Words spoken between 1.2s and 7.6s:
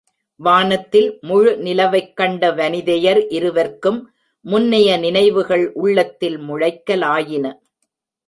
முழுநிலவைக்கண்ட வனிதையர் இருவர்க்கும் முன்னைய நினைவுகள் உள்ளத்தில் முளைக்கலாயின.